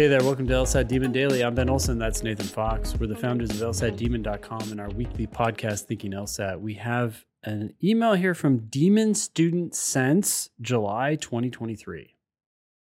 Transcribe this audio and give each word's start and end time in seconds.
Hey 0.00 0.08
there, 0.08 0.24
welcome 0.24 0.46
to 0.46 0.54
LSAT 0.54 0.88
Demon 0.88 1.12
Daily. 1.12 1.44
I'm 1.44 1.54
Ben 1.54 1.68
Olson. 1.68 1.98
That's 1.98 2.22
Nathan 2.22 2.46
Fox. 2.46 2.98
We're 2.98 3.06
the 3.06 3.14
founders 3.14 3.50
of 3.50 3.56
LSATdemon.com 3.58 4.72
and 4.72 4.80
our 4.80 4.88
weekly 4.88 5.26
podcast, 5.26 5.82
Thinking 5.82 6.12
LSAT. 6.12 6.58
We 6.58 6.72
have 6.72 7.26
an 7.44 7.74
email 7.84 8.14
here 8.14 8.34
from 8.34 8.60
Demon 8.70 9.14
Student 9.14 9.74
Sense, 9.74 10.48
July 10.58 11.16
2023. 11.16 12.14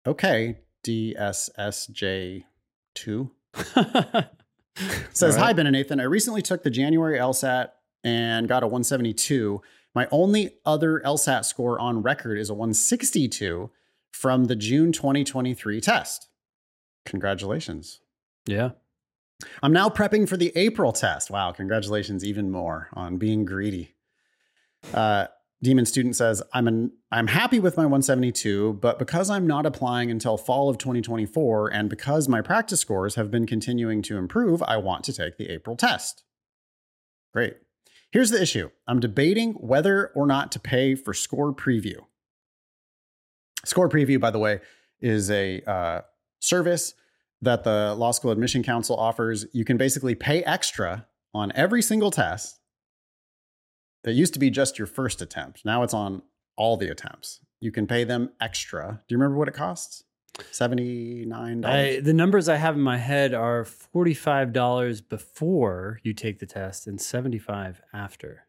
Okay, 0.06 0.58
DSSJ2. 0.86 2.44
Says, 5.12 5.34
right. 5.34 5.42
Hi, 5.42 5.52
Ben 5.52 5.66
and 5.66 5.74
Nathan. 5.74 5.98
I 5.98 6.04
recently 6.04 6.42
took 6.42 6.62
the 6.62 6.70
January 6.70 7.18
LSAT 7.18 7.70
and 8.04 8.46
got 8.46 8.62
a 8.62 8.68
172. 8.68 9.60
My 9.96 10.06
only 10.12 10.52
other 10.64 11.02
LSAT 11.04 11.44
score 11.44 11.76
on 11.80 12.02
record 12.02 12.38
is 12.38 12.50
a 12.50 12.54
162 12.54 13.68
from 14.12 14.44
the 14.44 14.54
June 14.54 14.92
2023 14.92 15.80
test. 15.80 16.28
Congratulations. 17.06 18.00
yeah. 18.46 18.70
I'm 19.62 19.72
now 19.72 19.88
prepping 19.88 20.28
for 20.28 20.36
the 20.36 20.52
April 20.54 20.92
test. 20.92 21.30
Wow, 21.30 21.52
congratulations 21.52 22.24
even 22.24 22.50
more 22.50 22.88
on 22.92 23.16
being 23.16 23.46
greedy. 23.46 23.94
Uh, 24.92 25.28
Demon 25.62 25.84
student 25.84 26.16
says, 26.16 26.42
I'm 26.54 26.66
an, 26.66 26.92
I'm 27.12 27.26
happy 27.26 27.60
with 27.60 27.76
my 27.76 27.84
172, 27.84 28.78
but 28.80 28.98
because 28.98 29.28
I'm 29.28 29.46
not 29.46 29.66
applying 29.66 30.10
until 30.10 30.38
fall 30.38 30.70
of 30.70 30.78
2024 30.78 31.72
and 31.72 31.90
because 31.90 32.28
my 32.28 32.40
practice 32.40 32.80
scores 32.80 33.16
have 33.16 33.30
been 33.30 33.46
continuing 33.46 34.00
to 34.02 34.16
improve, 34.16 34.62
I 34.62 34.78
want 34.78 35.04
to 35.04 35.12
take 35.12 35.36
the 35.36 35.50
April 35.50 35.76
test. 35.76 36.22
Great. 37.32 37.56
Here's 38.10 38.30
the 38.30 38.40
issue. 38.40 38.70
I'm 38.86 39.00
debating 39.00 39.52
whether 39.52 40.08
or 40.14 40.26
not 40.26 40.50
to 40.52 40.60
pay 40.60 40.94
for 40.94 41.12
score 41.12 41.54
preview. 41.54 42.06
Score 43.64 43.88
preview, 43.88 44.18
by 44.18 44.30
the 44.30 44.38
way, 44.38 44.60
is 45.00 45.30
a 45.30 45.60
uh, 45.62 46.00
service 46.40 46.94
that 47.42 47.64
the 47.64 47.94
Law 47.94 48.10
School 48.10 48.30
Admission 48.30 48.62
Council 48.62 48.96
offers. 48.96 49.46
You 49.52 49.64
can 49.64 49.76
basically 49.76 50.14
pay 50.14 50.42
extra 50.42 51.06
on 51.32 51.52
every 51.54 51.82
single 51.82 52.10
test. 52.10 52.58
That 54.02 54.12
used 54.12 54.32
to 54.32 54.38
be 54.40 54.50
just 54.50 54.78
your 54.78 54.86
first 54.86 55.20
attempt. 55.20 55.64
Now 55.64 55.82
it's 55.82 55.94
on 55.94 56.22
all 56.56 56.76
the 56.76 56.88
attempts. 56.88 57.40
You 57.60 57.70
can 57.70 57.86
pay 57.86 58.04
them 58.04 58.30
extra. 58.40 59.02
Do 59.06 59.14
you 59.14 59.18
remember 59.18 59.36
what 59.38 59.48
it 59.48 59.54
costs? 59.54 60.04
$79. 60.38 61.64
I, 61.66 62.00
the 62.00 62.14
numbers 62.14 62.48
I 62.48 62.56
have 62.56 62.76
in 62.76 62.80
my 62.80 62.96
head 62.96 63.34
are 63.34 63.64
$45 63.64 65.06
before 65.08 66.00
you 66.02 66.14
take 66.14 66.38
the 66.38 66.46
test 66.46 66.86
and 66.86 66.98
75 67.00 67.82
after. 67.92 68.46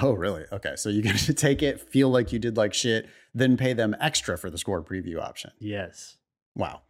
oh, 0.00 0.12
really? 0.12 0.44
Okay. 0.50 0.74
So 0.76 0.88
you 0.88 1.02
get 1.02 1.18
to 1.18 1.34
take 1.34 1.62
it, 1.62 1.80
feel 1.80 2.08
like 2.08 2.32
you 2.32 2.38
did 2.38 2.56
like 2.56 2.72
shit, 2.72 3.08
then 3.34 3.58
pay 3.58 3.74
them 3.74 3.94
extra 4.00 4.38
for 4.38 4.48
the 4.48 4.56
score 4.56 4.82
preview 4.82 5.20
option. 5.20 5.50
Yes. 5.58 6.16
Wow. 6.54 6.80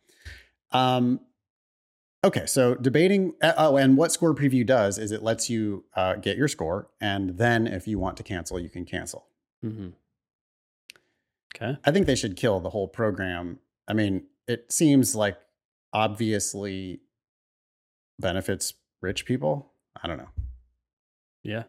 Um, 0.72 1.20
okay, 2.24 2.46
so 2.46 2.74
debating. 2.74 3.34
uh, 3.42 3.52
Oh, 3.56 3.76
and 3.76 3.96
what 3.96 4.12
score 4.12 4.34
preview 4.34 4.66
does 4.66 4.98
is 4.98 5.12
it 5.12 5.22
lets 5.22 5.48
you 5.50 5.84
uh, 5.94 6.14
get 6.16 6.36
your 6.36 6.48
score, 6.48 6.88
and 7.00 7.38
then 7.38 7.66
if 7.66 7.86
you 7.86 7.98
want 7.98 8.16
to 8.18 8.22
cancel, 8.22 8.58
you 8.58 8.68
can 8.68 8.84
cancel. 8.84 9.26
Mm-hmm. 9.64 9.88
Okay. 11.54 11.78
I 11.84 11.90
think 11.90 12.06
they 12.06 12.14
should 12.14 12.36
kill 12.36 12.60
the 12.60 12.70
whole 12.70 12.88
program. 12.88 13.58
I 13.86 13.92
mean, 13.92 14.24
it 14.48 14.72
seems 14.72 15.14
like 15.14 15.38
obviously 15.92 17.00
benefits 18.18 18.74
rich 19.02 19.26
people. 19.26 19.72
I 20.02 20.08
don't 20.08 20.16
know. 20.16 20.30
Yeah. 21.42 21.64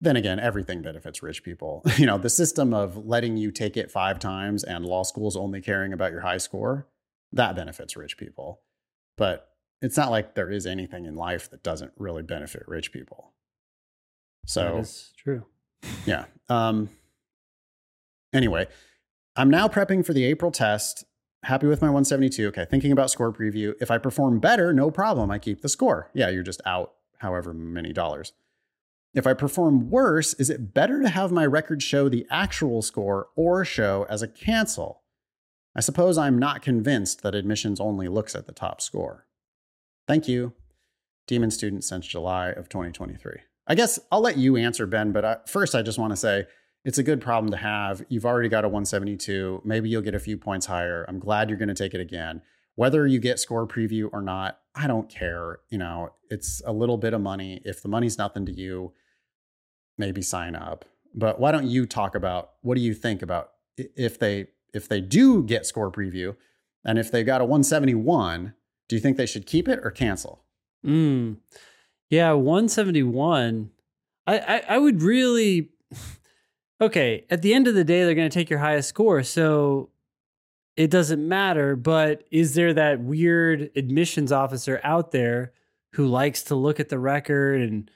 Then 0.00 0.16
again, 0.16 0.38
everything 0.38 0.82
benefits 0.82 1.22
rich 1.22 1.42
people. 1.42 1.82
You 1.96 2.06
know, 2.06 2.18
the 2.18 2.28
system 2.30 2.74
of 2.74 3.06
letting 3.06 3.36
you 3.36 3.50
take 3.50 3.76
it 3.76 3.90
five 3.90 4.18
times 4.18 4.62
and 4.62 4.84
law 4.84 5.02
schools 5.02 5.34
only 5.36 5.60
caring 5.60 5.92
about 5.92 6.12
your 6.12 6.20
high 6.20 6.36
score, 6.38 6.86
that 7.32 7.56
benefits 7.56 7.96
rich 7.96 8.16
people. 8.16 8.60
But 9.16 9.48
it's 9.80 9.96
not 9.96 10.10
like 10.10 10.34
there 10.34 10.50
is 10.50 10.66
anything 10.66 11.04
in 11.04 11.14
life 11.14 11.50
that 11.50 11.62
doesn't 11.62 11.92
really 11.96 12.22
benefit 12.22 12.64
rich 12.66 12.92
people. 12.92 13.32
So, 14.46 14.78
is 14.78 15.12
true. 15.16 15.44
yeah. 16.06 16.24
Um, 16.48 16.90
anyway, 18.32 18.66
I'm 19.36 19.50
now 19.50 19.68
prepping 19.68 20.04
for 20.04 20.12
the 20.12 20.24
April 20.24 20.50
test. 20.50 21.04
Happy 21.44 21.66
with 21.66 21.80
my 21.80 21.88
172. 21.88 22.48
Okay, 22.48 22.66
thinking 22.68 22.90
about 22.90 23.10
score 23.10 23.32
preview. 23.32 23.74
If 23.80 23.90
I 23.90 23.98
perform 23.98 24.40
better, 24.40 24.72
no 24.72 24.90
problem. 24.90 25.30
I 25.30 25.38
keep 25.38 25.60
the 25.60 25.68
score. 25.68 26.10
Yeah, 26.14 26.30
you're 26.30 26.42
just 26.42 26.60
out 26.66 26.94
however 27.18 27.52
many 27.52 27.92
dollars. 27.92 28.32
If 29.14 29.26
I 29.26 29.34
perform 29.34 29.90
worse, 29.90 30.34
is 30.34 30.50
it 30.50 30.74
better 30.74 31.00
to 31.02 31.08
have 31.08 31.32
my 31.32 31.46
record 31.46 31.82
show 31.82 32.08
the 32.08 32.26
actual 32.30 32.82
score 32.82 33.28
or 33.36 33.64
show 33.64 34.06
as 34.08 34.22
a 34.22 34.28
cancel? 34.28 35.02
I 35.78 35.80
suppose 35.80 36.18
I'm 36.18 36.40
not 36.40 36.60
convinced 36.60 37.22
that 37.22 37.36
admissions 37.36 37.78
only 37.78 38.08
looks 38.08 38.34
at 38.34 38.46
the 38.46 38.52
top 38.52 38.80
score. 38.80 39.28
Thank 40.08 40.26
you. 40.26 40.54
Demon 41.28 41.52
student 41.52 41.84
since 41.84 42.04
July 42.04 42.48
of 42.48 42.68
2023. 42.68 43.34
I 43.64 43.76
guess 43.76 43.96
I'll 44.10 44.20
let 44.20 44.36
you 44.36 44.56
answer, 44.56 44.88
Ben, 44.88 45.12
but 45.12 45.24
I, 45.24 45.36
first 45.46 45.76
I 45.76 45.82
just 45.82 45.96
want 45.96 46.10
to 46.10 46.16
say 46.16 46.46
it's 46.84 46.98
a 46.98 47.04
good 47.04 47.20
problem 47.20 47.52
to 47.52 47.56
have. 47.56 48.04
You've 48.08 48.26
already 48.26 48.48
got 48.48 48.64
a 48.64 48.68
172. 48.68 49.62
Maybe 49.64 49.88
you'll 49.88 50.02
get 50.02 50.16
a 50.16 50.18
few 50.18 50.36
points 50.36 50.66
higher. 50.66 51.04
I'm 51.06 51.20
glad 51.20 51.48
you're 51.48 51.58
going 51.58 51.68
to 51.68 51.74
take 51.76 51.94
it 51.94 52.00
again. 52.00 52.42
Whether 52.74 53.06
you 53.06 53.20
get 53.20 53.38
score 53.38 53.64
preview 53.64 54.08
or 54.12 54.20
not, 54.20 54.58
I 54.74 54.88
don't 54.88 55.08
care. 55.08 55.60
You 55.70 55.78
know, 55.78 56.10
it's 56.28 56.60
a 56.66 56.72
little 56.72 56.96
bit 56.96 57.14
of 57.14 57.20
money. 57.20 57.62
If 57.64 57.82
the 57.82 57.88
money's 57.88 58.18
nothing 58.18 58.46
to 58.46 58.52
you, 58.52 58.94
maybe 59.96 60.22
sign 60.22 60.56
up. 60.56 60.86
But 61.14 61.38
why 61.38 61.52
don't 61.52 61.68
you 61.68 61.86
talk 61.86 62.16
about 62.16 62.54
what 62.62 62.74
do 62.74 62.80
you 62.80 62.94
think 62.94 63.22
about 63.22 63.50
if 63.76 64.18
they 64.18 64.48
if 64.78 64.88
they 64.88 65.02
do 65.02 65.42
get 65.42 65.66
score 65.66 65.92
preview 65.92 66.34
and 66.84 66.98
if 66.98 67.12
they 67.12 67.22
got 67.22 67.42
a 67.42 67.44
171, 67.44 68.54
do 68.88 68.96
you 68.96 69.00
think 69.00 69.18
they 69.18 69.26
should 69.26 69.44
keep 69.44 69.68
it 69.68 69.80
or 69.82 69.90
cancel? 69.90 70.44
Mm. 70.86 71.36
Yeah, 72.08 72.32
171. 72.32 73.70
I, 74.26 74.38
I 74.38 74.62
I 74.68 74.78
would 74.78 75.02
really 75.02 75.70
Okay, 76.80 77.24
at 77.28 77.42
the 77.42 77.54
end 77.54 77.66
of 77.66 77.74
the 77.74 77.84
day 77.84 78.04
they're 78.04 78.14
going 78.14 78.30
to 78.30 78.34
take 78.34 78.48
your 78.48 78.60
highest 78.60 78.88
score, 78.88 79.24
so 79.24 79.90
it 80.76 80.92
doesn't 80.92 81.26
matter, 81.26 81.74
but 81.74 82.22
is 82.30 82.54
there 82.54 82.72
that 82.72 83.00
weird 83.00 83.70
admissions 83.74 84.30
officer 84.30 84.80
out 84.84 85.10
there 85.10 85.52
who 85.94 86.06
likes 86.06 86.44
to 86.44 86.54
look 86.54 86.78
at 86.78 86.88
the 86.88 87.00
record 87.00 87.60
and 87.60 87.90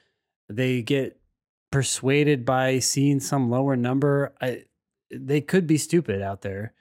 they 0.49 0.81
get 0.81 1.17
persuaded 1.71 2.43
by 2.43 2.79
seeing 2.79 3.21
some 3.21 3.49
lower 3.49 3.77
number? 3.77 4.33
I 4.41 4.65
they 5.13 5.41
could 5.41 5.67
be 5.67 5.77
stupid 5.77 6.21
out 6.21 6.41
there. 6.41 6.73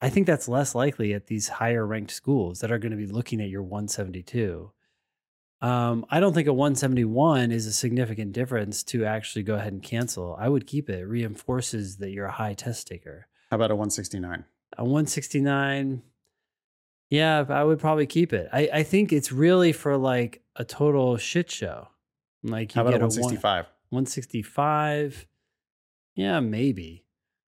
I 0.00 0.08
think 0.08 0.26
that's 0.26 0.48
less 0.48 0.74
likely 0.74 1.12
at 1.12 1.26
these 1.26 1.48
higher 1.48 1.84
ranked 1.84 2.12
schools 2.12 2.60
that 2.60 2.70
are 2.70 2.78
going 2.78 2.92
to 2.92 2.96
be 2.96 3.06
looking 3.06 3.40
at 3.40 3.48
your 3.48 3.62
172. 3.62 4.70
Um, 5.60 6.06
I 6.08 6.20
don't 6.20 6.34
think 6.34 6.46
a 6.46 6.52
171 6.52 7.50
is 7.50 7.66
a 7.66 7.72
significant 7.72 8.32
difference 8.32 8.84
to 8.84 9.04
actually 9.04 9.42
go 9.42 9.56
ahead 9.56 9.72
and 9.72 9.82
cancel. 9.82 10.36
I 10.38 10.48
would 10.48 10.68
keep 10.68 10.88
it. 10.88 11.00
It 11.00 11.06
reinforces 11.06 11.96
that 11.96 12.10
you're 12.10 12.26
a 12.26 12.32
high 12.32 12.54
test 12.54 12.86
taker. 12.86 13.26
How 13.50 13.56
about 13.56 13.72
a 13.72 13.74
169? 13.74 14.44
A 14.76 14.84
169, 14.84 16.02
yeah, 17.10 17.44
I 17.48 17.64
would 17.64 17.78
probably 17.78 18.06
keep 18.06 18.32
it. 18.32 18.48
I, 18.52 18.68
I 18.72 18.82
think 18.82 19.12
it's 19.12 19.32
really 19.32 19.72
for 19.72 19.96
like 19.96 20.42
a 20.56 20.64
total 20.64 21.16
shit 21.16 21.50
show. 21.50 21.88
Like 22.42 22.74
you 22.74 22.78
How 22.78 22.82
about 22.82 22.92
get 22.92 23.00
a 23.00 23.06
165? 23.06 23.64
165. 23.90 25.26
Yeah, 26.14 26.40
maybe. 26.40 27.04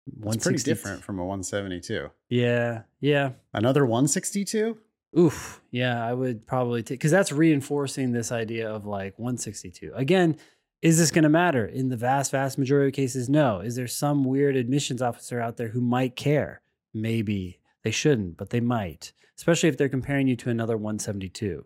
It's 0.08 0.44
pretty 0.44 0.56
160 0.56 0.70
different 0.70 1.04
from 1.04 1.18
a 1.18 1.24
172. 1.24 2.10
Yeah, 2.28 2.82
yeah. 3.00 3.32
Another 3.52 3.84
162? 3.84 4.76
Oof. 5.18 5.62
Yeah, 5.70 6.04
I 6.04 6.12
would 6.12 6.46
probably 6.46 6.82
take 6.82 6.98
because 6.98 7.10
that's 7.10 7.32
reinforcing 7.32 8.12
this 8.12 8.30
idea 8.30 8.70
of 8.70 8.84
like 8.86 9.18
162. 9.18 9.92
Again, 9.94 10.36
is 10.82 10.98
this 10.98 11.10
going 11.10 11.24
to 11.24 11.28
matter? 11.28 11.66
In 11.66 11.88
the 11.88 11.96
vast, 11.96 12.30
vast 12.30 12.58
majority 12.58 12.88
of 12.88 12.94
cases, 12.94 13.28
no. 13.28 13.60
Is 13.60 13.76
there 13.76 13.88
some 13.88 14.24
weird 14.24 14.54
admissions 14.54 15.02
officer 15.02 15.40
out 15.40 15.56
there 15.56 15.68
who 15.68 15.80
might 15.80 16.14
care? 16.14 16.62
Maybe 16.94 17.58
they 17.82 17.90
shouldn't, 17.90 18.36
but 18.36 18.50
they 18.50 18.60
might, 18.60 19.12
especially 19.36 19.68
if 19.68 19.76
they're 19.76 19.88
comparing 19.88 20.28
you 20.28 20.36
to 20.36 20.50
another 20.50 20.76
172. 20.76 21.64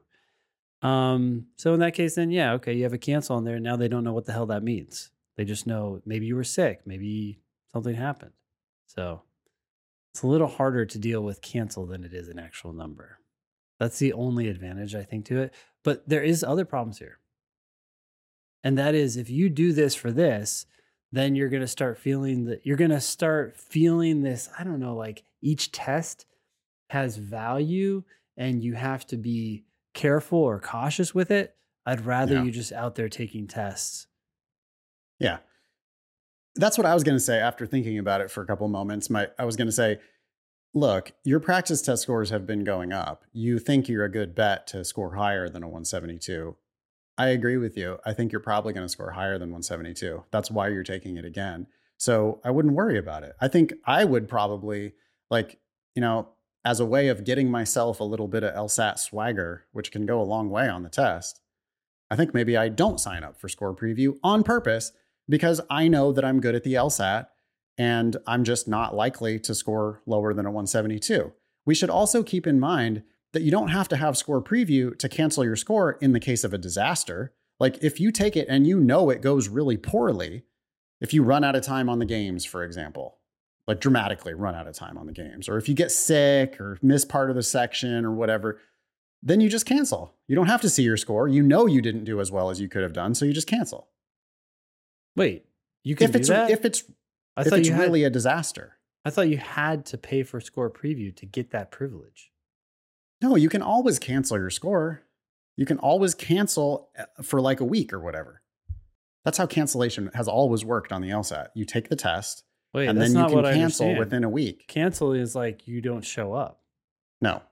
Um, 0.83 1.47
so 1.56 1.75
in 1.75 1.81
that 1.81 1.95
case, 1.95 2.15
then 2.15 2.31
yeah, 2.31 2.53
okay, 2.55 2.75
you 2.75 2.85
have 2.85 2.93
a 2.93 2.99
cancel 2.99 3.37
on 3.37 3.45
there. 3.45 3.56
and 3.56 3.65
Now 3.65 3.77
they 3.77 3.88
don't 3.88 4.05
know 4.05 4.12
what 4.12 4.25
the 4.25 4.33
hell 4.33 4.47
that 4.47 4.62
means. 4.62 5.11
They 5.37 5.45
just 5.45 5.67
know 5.67 6.00
maybe 6.05 6.27
you 6.27 6.37
were 6.37 6.45
sick, 6.45 6.81
maybe 6.87 7.38
something 7.73 7.95
happened. 7.95 8.33
So 8.87 9.23
it's 10.13 10.23
a 10.23 10.27
little 10.27 10.47
harder 10.49 10.85
to 10.85 10.99
deal 10.99 11.23
with 11.23 11.41
cancel 11.41 11.87
than 11.87 12.05
it 12.05 12.13
is 12.13 12.29
an 12.29 12.39
actual 12.39 12.73
number. 12.73 13.19
That's 13.81 13.99
the 13.99 14.13
only 14.13 14.49
advantage 14.49 14.95
I 14.95 15.03
think 15.03 15.25
to 15.27 15.41
it. 15.41 15.55
But 15.83 16.09
there 16.09 16.23
is 16.23 16.45
other 16.45 16.65
problems 16.65 16.99
here. 16.99 17.19
And 18.63 18.79
that 18.79 18.95
is 18.95 19.17
if 19.17 19.29
you 19.29 19.49
do 19.49 19.73
this 19.73 19.95
for 19.95 20.13
this, 20.13 20.67
then 21.11 21.35
you're 21.35 21.49
going 21.49 21.63
to 21.63 21.67
start 21.69 21.99
feeling 21.99 22.45
that 22.45 22.65
you're 22.65 22.77
going 22.77 22.91
to 22.91 23.01
start 23.01 23.57
feeling 23.57 24.23
this, 24.23 24.49
I 24.59 24.65
don't 24.65 24.79
know, 24.81 24.95
like 24.95 25.25
each 25.41 25.73
test 25.73 26.27
has 26.91 27.17
value 27.17 28.05
and 28.37 28.63
you 28.63 28.75
have 28.75 29.07
to 29.09 29.17
be 29.17 29.65
careful 29.95 30.39
or 30.39 30.61
cautious 30.61 31.15
with 31.15 31.31
it. 31.31 31.57
I'd 31.85 32.07
rather 32.07 32.35
Yeah. 32.37 32.45
you 32.45 32.51
just 32.53 32.73
out 32.73 32.95
there 32.95 33.09
taking 33.09 33.47
tests. 33.47 34.07
Yeah. 35.19 35.39
That's 36.54 36.76
what 36.76 36.87
I 36.87 36.94
was 36.94 37.02
going 37.02 37.16
to 37.16 37.20
say 37.20 37.38
after 37.38 37.66
thinking 37.66 37.99
about 37.99 38.20
it 38.20 38.31
for 38.31 38.43
a 38.43 38.46
couple 38.46 38.69
moments. 38.69 39.08
My 39.08 39.28
I 39.38 39.44
was 39.44 39.56
going 39.56 39.69
to 39.69 39.72
say 39.72 39.99
look, 40.75 41.12
your 41.25 41.40
practice 41.40 41.82
test 41.82 42.02
scores 42.02 42.31
have 42.31 42.46
been 42.46 42.64
going 42.64 42.93
up. 42.93 43.25
You 43.32 43.58
think 43.58 43.88
you're 43.88 44.04
a 44.04 44.10
good 44.10 44.34
bet 44.34 44.66
to 44.69 44.84
score 44.84 45.14
higher 45.14 45.49
than 45.49 45.62
a 45.62 45.66
172. 45.66 46.56
I 47.19 47.28
agree 47.28 47.58
with 47.58 47.76
you. 47.76 47.99
I 48.06 48.14
think 48.14 48.32
you're 48.32 48.40
probably 48.40 48.72
going 48.72 48.87
to 48.87 48.93
score 48.93 49.10
higher 49.10 49.38
than 49.38 49.50
172. 49.50 50.25
That's 50.31 50.50
why 50.50 50.69
you're 50.69 50.82
taking 50.82 51.16
it 51.16 51.25
again. 51.25 51.66
So 51.99 52.40
I 52.44 52.50
wouldn't 52.50 52.75
worry 52.75 52.99
about 52.99 53.22
it. 53.22 53.34
I 53.40 53.49
think 53.49 53.75
I 53.84 54.04
would 54.04 54.28
probably, 54.28 54.94
like, 55.31 55.58
you 55.94 56.00
know, 56.00 56.28
as 56.64 56.81
a 56.81 56.87
way 56.87 57.08
of 57.08 57.25
getting 57.25 57.50
myself 57.50 58.00
a 58.00 58.04
little 58.04 58.28
bit 58.28 58.44
of 58.44 58.54
LSAT 58.54 58.99
swagger, 58.99 59.66
which 59.72 59.93
can 59.93 60.06
go 60.06 60.20
a 60.20 60.25
long 60.25 60.49
way 60.49 60.69
on 60.69 60.82
the 60.82 60.88
test, 60.88 61.40
I 62.10 62.16
think 62.16 62.34
maybe 62.34 62.56
I 62.56 62.69
don't 62.70 62.99
sign 62.99 63.25
up 63.25 63.37
for 63.38 63.49
score 63.49 63.75
preview 63.75 64.16
on 64.22 64.43
purpose 64.43 64.93
because 65.29 65.61
I 65.71 65.89
know 65.89 66.13
that 66.13 66.25
I'm 66.25 66.41
good 66.41 66.55
at 66.55 66.65
the 66.65 66.75
LSAT 66.75 67.27
and 67.79 68.17
I'm 68.27 68.45
just 68.45 68.69
not 68.69 68.95
likely 68.95 69.39
to 69.41 69.55
score 69.55 70.03
lower 70.07 70.35
than 70.35 70.47
a 70.47 70.51
172. 70.51 71.33
We 71.65 71.75
should 71.75 71.91
also 71.91 72.23
keep 72.23 72.47
in 72.47 72.61
mind 72.61 73.03
that 73.33 73.43
you 73.43 73.51
don't 73.51 73.69
have 73.69 73.89
to 73.89 73.97
have 73.97 74.17
score 74.17 74.43
preview 74.43 74.97
to 74.99 75.09
cancel 75.09 75.45
your 75.45 75.57
score 75.57 75.93
in 76.01 76.13
the 76.13 76.21
case 76.21 76.45
of 76.45 76.53
a 76.53 76.59
disaster. 76.59 77.33
Like 77.59 77.83
if 77.83 77.99
you 78.01 78.11
take 78.11 78.37
it 78.37 78.47
and 78.49 78.67
you 78.67 78.79
know 78.79 79.11
it 79.11 79.23
goes 79.23 79.49
really 79.49 79.77
poorly, 79.77 80.45
if 81.01 81.15
you 81.15 81.23
run 81.23 81.45
out 81.45 81.57
of 81.57 81.63
time 81.63 81.89
on 81.89 81.99
the 81.99 82.05
games, 82.05 82.45
for 82.45 82.63
example, 82.63 83.19
like 83.67 83.81
dramatically 83.81 84.35
run 84.35 84.55
out 84.55 84.67
of 84.67 84.75
time 84.75 84.99
on 84.99 85.07
the 85.07 85.13
games, 85.13 85.49
or 85.49 85.57
if 85.57 85.69
you 85.69 85.75
get 85.75 85.91
sick 85.91 86.61
or 86.61 86.79
miss 86.83 87.05
part 87.05 87.31
of 87.31 87.37
the 87.37 87.43
section 87.43 88.05
or 88.05 88.13
whatever, 88.13 88.61
then 89.23 89.41
you 89.41 89.49
just 89.49 89.67
cancel. 89.67 90.15
You 90.27 90.35
don't 90.35 90.49
have 90.49 90.61
to 90.63 90.71
see 90.71 90.83
your 90.83 90.97
score. 90.97 91.29
You 91.29 91.43
know 91.43 91.67
you 91.67 91.81
didn't 91.81 92.05
do 92.05 92.21
as 92.21 92.33
well 92.33 92.51
as 92.51 92.61
you 92.61 92.69
could 92.69 92.83
have 92.83 92.93
done, 92.93 93.15
so 93.15 93.25
you 93.25 93.33
just 93.33 93.47
cancel. 93.47 93.89
Wait, 95.17 95.44
you 95.85 95.97
can 95.97 96.06
if 96.06 96.12
do 96.12 96.19
it's 96.19 96.29
that? 96.29 96.50
if 96.50 96.64
it's 96.64 96.85
I 97.37 97.43
if 97.43 97.49
thought 97.49 97.59
it's 97.61 97.69
you 97.69 97.75
had, 97.75 97.82
really 97.82 98.05
a 98.05 98.11
disaster. 98.11 98.79
I 99.05 99.11
thought 99.11 99.29
you 99.29 99.38
had 99.38 99.85
to 99.87 99.99
pay 99.99 100.23
for 100.23 100.41
score 100.41 100.70
preview 100.70 101.14
to 101.17 101.26
get 101.26 101.50
that 101.50 101.70
privilege. 101.70 102.31
No, 103.20 103.37
you 103.37 103.49
can 103.49 103.62
always 103.62 103.99
cancel 103.99 104.38
your 104.38 104.50
score. 104.50 105.03
You 105.56 105.67
can 105.67 105.79
always 105.79 106.14
cancel 106.14 106.91
uh, 106.99 107.23
for 107.23 107.41
like 107.41 107.61
a 107.61 107.64
week 107.64 107.93
or 107.93 108.00
whatever. 108.00 108.43
That's 109.25 109.38
how 109.38 109.47
cancellation 109.47 110.11
has 110.14 110.26
always 110.26 110.64
worked 110.64 110.93
on 110.93 111.00
the 111.00 111.11
LSAT. 111.11 111.49
You 111.55 111.64
take 111.64 111.88
the 111.88 111.97
test 111.97 112.44
Wait, 112.75 112.88
and 112.88 113.00
then 113.00 113.14
you 113.14 113.26
can 113.29 113.44
cancel 113.44 113.97
within 113.97 114.25
a 114.25 114.29
week. 114.29 114.67
Cancel 114.67 115.12
is 115.12 115.35
like 115.35 115.69
you 115.69 115.81
don't 115.81 116.05
show 116.05 116.32
up. 116.32 116.62
No. 117.20 117.43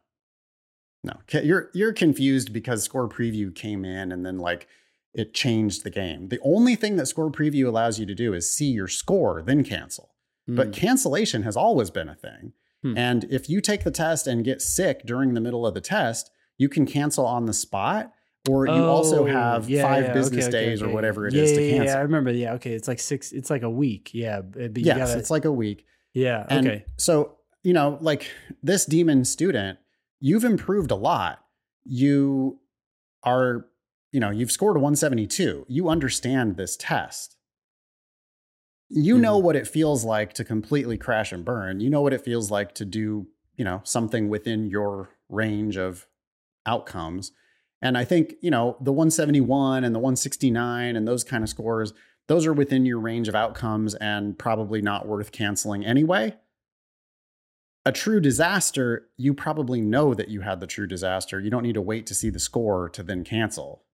No. 1.04 1.14
You're 1.42 1.70
you're 1.74 1.92
confused 1.92 2.52
because 2.52 2.82
score 2.82 3.08
preview 3.08 3.54
came 3.54 3.84
in 3.84 4.12
and 4.12 4.24
then 4.24 4.38
like 4.38 4.66
it 5.14 5.34
changed 5.34 5.82
the 5.84 5.90
game. 5.90 6.28
The 6.28 6.38
only 6.42 6.76
thing 6.76 6.96
that 6.96 7.06
score 7.06 7.30
preview 7.30 7.66
allows 7.66 7.98
you 7.98 8.06
to 8.06 8.14
do 8.14 8.32
is 8.32 8.54
see 8.54 8.66
your 8.70 8.88
score 8.88 9.42
then 9.42 9.64
cancel. 9.64 10.14
But 10.46 10.68
Hmm. 10.68 10.72
cancellation 10.72 11.42
has 11.42 11.56
always 11.56 11.90
been 11.90 12.08
a 12.08 12.14
thing. 12.14 12.52
Hmm. 12.82 12.96
And 12.96 13.24
if 13.24 13.48
you 13.50 13.60
take 13.60 13.84
the 13.84 13.90
test 13.90 14.26
and 14.26 14.44
get 14.44 14.62
sick 14.62 15.04
during 15.04 15.34
the 15.34 15.40
middle 15.40 15.66
of 15.66 15.74
the 15.74 15.80
test, 15.80 16.30
you 16.58 16.68
can 16.68 16.86
cancel 16.86 17.26
on 17.26 17.46
the 17.46 17.52
spot 17.52 18.12
or 18.48 18.66
you 18.66 18.72
also 18.72 19.24
Oh, 19.24 19.26
have 19.26 19.68
yeah, 19.68 19.82
five 19.82 20.04
yeah, 20.04 20.12
business 20.12 20.46
okay, 20.46 20.56
okay, 20.58 20.66
days 20.70 20.82
or 20.82 20.88
whatever 20.88 21.26
it 21.26 21.34
yeah, 21.34 21.42
is 21.42 21.52
to 21.52 21.68
cancel. 21.70 21.86
Yeah, 21.86 21.96
I 21.98 22.00
remember. 22.00 22.30
Yeah, 22.32 22.54
okay. 22.54 22.72
It's 22.72 22.88
like 22.88 22.98
six. 23.00 23.32
It's 23.32 23.50
like 23.50 23.62
a 23.62 23.70
week. 23.70 24.10
Yeah, 24.14 24.40
but 24.40 24.78
yes, 24.78 24.96
gotta. 24.96 25.18
it's 25.18 25.30
like 25.30 25.44
a 25.44 25.52
week. 25.52 25.84
yeah. 26.14 26.46
And 26.48 26.66
okay. 26.66 26.84
so, 26.96 27.36
you 27.62 27.72
know, 27.74 27.98
like 28.00 28.30
this 28.62 28.86
demon 28.86 29.24
student, 29.24 29.78
you've 30.20 30.44
improved 30.44 30.90
a 30.90 30.96
lot. 30.96 31.40
You 31.84 32.58
are, 33.24 33.66
you 34.12 34.20
know, 34.20 34.30
you've 34.30 34.50
scored 34.52 34.76
a 34.76 34.80
172. 34.80 35.66
You 35.68 35.88
understand 35.88 36.56
this 36.56 36.76
test. 36.76 37.36
You 38.88 39.18
know 39.18 39.36
Mm-hmm. 39.36 39.46
what 39.46 39.56
it 39.56 39.68
feels 39.68 40.04
like 40.04 40.32
to 40.34 40.44
completely 40.44 40.98
crash 40.98 41.32
and 41.32 41.44
burn. 41.44 41.80
You 41.80 41.90
know 41.90 42.00
what 42.02 42.12
it 42.12 42.24
feels 42.24 42.50
like 42.50 42.74
to 42.74 42.84
do, 42.84 43.28
you 43.56 43.64
know, 43.64 43.80
something 43.84 44.28
within 44.28 44.68
your 44.68 45.10
range 45.28 45.76
of 45.76 46.06
outcomes. 46.66 47.30
And 47.80 47.96
I 47.96 48.04
think, 48.04 48.34
you 48.42 48.50
know, 48.50 48.76
the 48.80 48.92
171 48.92 49.84
and 49.84 49.94
the 49.94 50.00
169 50.00 50.96
and 50.96 51.06
those 51.06 51.22
kind 51.24 51.44
of 51.44 51.48
scores, 51.48 51.92
those 52.26 52.46
are 52.46 52.52
within 52.52 52.84
your 52.84 52.98
range 52.98 53.28
of 53.28 53.34
outcomes 53.34 53.94
and 53.94 54.36
probably 54.38 54.82
not 54.82 55.06
worth 55.06 55.30
canceling 55.32 55.84
anyway. 55.86 56.36
A 57.86 57.92
true 57.92 58.20
disaster, 58.20 59.08
you 59.16 59.32
probably 59.32 59.80
know 59.80 60.12
that 60.14 60.28
you 60.28 60.42
had 60.42 60.60
the 60.60 60.66
true 60.66 60.86
disaster. 60.86 61.40
You 61.40 61.48
don't 61.48 61.62
need 61.62 61.74
to 61.74 61.80
wait 61.80 62.06
to 62.08 62.14
see 62.14 62.28
the 62.28 62.38
score 62.38 62.88
to 62.90 63.02
then 63.02 63.24
cancel. 63.24 63.84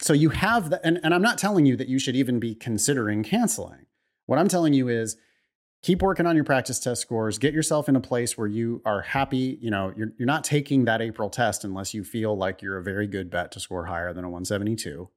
So 0.00 0.12
you 0.12 0.30
have 0.30 0.70
the, 0.70 0.84
and, 0.84 1.00
and 1.02 1.14
I'm 1.14 1.22
not 1.22 1.38
telling 1.38 1.66
you 1.66 1.76
that 1.76 1.88
you 1.88 1.98
should 1.98 2.16
even 2.16 2.40
be 2.40 2.54
considering 2.54 3.22
canceling. 3.22 3.86
What 4.26 4.38
I'm 4.38 4.48
telling 4.48 4.74
you 4.74 4.88
is 4.88 5.16
keep 5.82 6.02
working 6.02 6.26
on 6.26 6.34
your 6.34 6.44
practice 6.44 6.80
test 6.80 7.02
scores, 7.02 7.38
get 7.38 7.54
yourself 7.54 7.88
in 7.88 7.96
a 7.96 8.00
place 8.00 8.36
where 8.36 8.48
you 8.48 8.82
are 8.84 9.02
happy. 9.02 9.58
You 9.60 9.70
know, 9.70 9.92
you're, 9.96 10.12
you're 10.18 10.26
not 10.26 10.44
taking 10.44 10.84
that 10.86 11.00
April 11.00 11.30
test 11.30 11.64
unless 11.64 11.94
you 11.94 12.04
feel 12.04 12.36
like 12.36 12.60
you're 12.60 12.78
a 12.78 12.82
very 12.82 13.06
good 13.06 13.30
bet 13.30 13.52
to 13.52 13.60
score 13.60 13.86
higher 13.86 14.12
than 14.12 14.24
a 14.24 14.28
172 14.28 15.08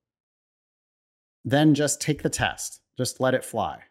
then 1.48 1.74
just 1.74 2.02
take 2.02 2.24
the 2.24 2.30
test. 2.30 2.82
Just 2.98 3.22
let 3.22 3.34
it 3.34 3.46
fly. 3.46 3.84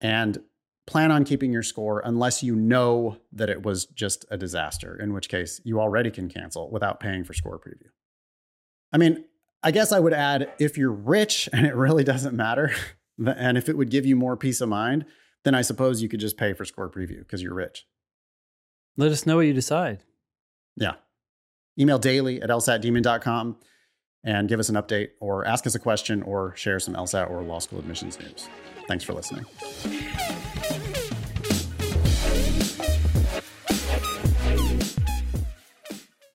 And 0.00 0.38
plan 0.84 1.12
on 1.12 1.24
keeping 1.24 1.52
your 1.52 1.62
score 1.62 2.02
unless 2.04 2.42
you 2.42 2.56
know 2.56 3.18
that 3.32 3.48
it 3.48 3.62
was 3.62 3.86
just 3.86 4.24
a 4.32 4.36
disaster, 4.36 4.98
in 5.00 5.14
which 5.14 5.28
case 5.28 5.60
you 5.64 5.80
already 5.80 6.10
can 6.10 6.28
cancel 6.28 6.70
without 6.72 6.98
paying 6.98 7.22
for 7.22 7.34
score 7.34 7.58
preview. 7.58 7.88
I 8.92 8.98
mean, 8.98 9.24
I 9.64 9.70
guess 9.70 9.90
I 9.90 9.98
would 9.98 10.12
add 10.12 10.52
if 10.58 10.76
you're 10.76 10.92
rich 10.92 11.48
and 11.52 11.66
it 11.66 11.74
really 11.74 12.04
doesn't 12.04 12.36
matter, 12.36 12.72
and 13.26 13.58
if 13.58 13.68
it 13.68 13.76
would 13.76 13.90
give 13.90 14.06
you 14.06 14.14
more 14.14 14.36
peace 14.36 14.60
of 14.60 14.68
mind, 14.68 15.06
then 15.44 15.54
I 15.54 15.62
suppose 15.62 16.02
you 16.02 16.08
could 16.08 16.20
just 16.20 16.36
pay 16.36 16.52
for 16.52 16.64
score 16.64 16.90
preview 16.90 17.18
because 17.18 17.42
you're 17.42 17.54
rich. 17.54 17.86
Let 18.96 19.10
us 19.10 19.26
know 19.26 19.36
what 19.36 19.46
you 19.46 19.52
decide. 19.52 20.04
Yeah. 20.76 20.94
Email 21.78 21.98
daily 21.98 22.40
at 22.40 22.50
lsatdemon.com 22.50 23.56
and 24.24 24.48
give 24.48 24.60
us 24.60 24.68
an 24.68 24.76
update 24.76 25.10
or 25.20 25.44
ask 25.46 25.66
us 25.66 25.74
a 25.74 25.78
question 25.78 26.22
or 26.22 26.54
share 26.56 26.78
some 26.78 26.94
LSAT 26.94 27.30
or 27.30 27.42
law 27.42 27.58
school 27.58 27.78
admissions 27.78 28.18
news. 28.18 28.48
Thanks 28.86 29.04
for 29.04 29.12
listening. 29.12 29.44